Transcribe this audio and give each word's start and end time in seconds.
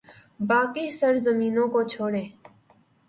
باقی 0.49 0.85
سرزمینوں 0.99 1.67
کو 1.73 1.81
چھوڑیں۔ 1.91 2.27